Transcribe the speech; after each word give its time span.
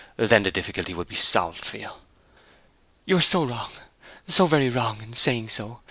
Then 0.17 0.41
the 0.41 0.49
difficulty 0.49 0.95
would 0.95 1.07
be 1.07 1.15
solved 1.15 1.63
for 1.63 1.77
you.' 1.77 1.91
'You 3.05 3.17
are 3.17 3.21
so 3.21 3.43
wrong, 3.43 3.69
so 4.27 4.47
very 4.47 4.67
wrong, 4.71 4.99
in 4.99 5.13
saying 5.13 5.49
so!' 5.49 5.79